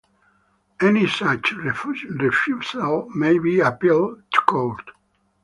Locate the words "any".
0.81-1.05